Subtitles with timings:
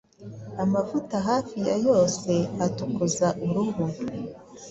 [0.63, 2.31] Amavuta hafi ya yose
[2.65, 3.85] atukuza uruhu